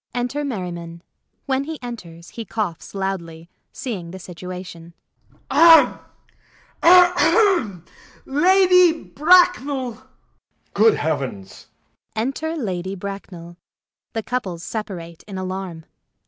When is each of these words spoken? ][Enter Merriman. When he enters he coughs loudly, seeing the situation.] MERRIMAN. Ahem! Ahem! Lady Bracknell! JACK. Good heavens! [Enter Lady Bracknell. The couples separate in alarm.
][Enter 0.15 0.43
Merriman. 0.43 1.03
When 1.45 1.65
he 1.65 1.77
enters 1.79 2.29
he 2.29 2.43
coughs 2.43 2.95
loudly, 2.95 3.51
seeing 3.71 4.09
the 4.09 4.17
situation.] 4.17 4.95
MERRIMAN. 5.53 5.93
Ahem! 5.93 5.99
Ahem! 6.81 7.85
Lady 8.25 8.99
Bracknell! 9.03 9.91
JACK. 9.93 10.07
Good 10.73 10.93
heavens! 10.95 11.67
[Enter 12.15 12.55
Lady 12.55 12.95
Bracknell. 12.95 13.57
The 14.13 14.23
couples 14.23 14.63
separate 14.63 15.21
in 15.27 15.37
alarm. 15.37 15.85